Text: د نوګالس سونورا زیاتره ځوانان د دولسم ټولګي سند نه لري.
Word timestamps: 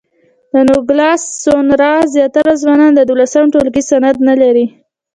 د 0.51 0.53
نوګالس 0.67 1.21
سونورا 1.43 1.93
زیاتره 2.15 2.53
ځوانان 2.61 2.91
د 2.95 3.01
دولسم 3.09 3.45
ټولګي 3.53 3.83
سند 3.89 4.17
نه 4.27 4.35
لري. 4.41 4.65